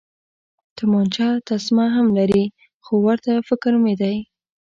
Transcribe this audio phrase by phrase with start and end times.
[0.77, 2.43] تومانچه تسمه هم لري،
[2.85, 4.15] هو، ورته فکر مې دی.